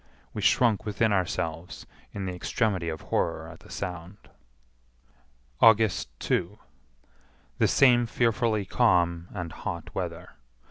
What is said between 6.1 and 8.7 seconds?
2. The same fearfully